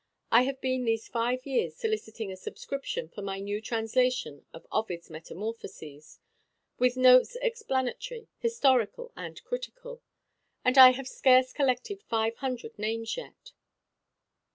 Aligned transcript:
I 0.31 0.41
have 0.45 0.59
been 0.59 0.83
these 0.83 1.07
five 1.07 1.45
years 1.45 1.75
soliciting 1.75 2.31
a 2.31 2.35
subscription 2.35 3.07
for 3.07 3.21
my 3.21 3.39
new 3.39 3.61
translation 3.61 4.47
of 4.51 4.65
Ovid's 4.71 5.11
Metamorphoses, 5.11 6.17
with 6.79 6.97
notes 6.97 7.37
explanatory, 7.39 8.27
historical, 8.39 9.11
and 9.15 9.43
critical; 9.43 10.01
and 10.65 10.75
I 10.75 10.93
have 10.93 11.07
scarce 11.07 11.53
collected 11.53 12.01
five 12.01 12.37
hundred 12.37 12.79
names 12.79 13.15
yet." 13.15 13.51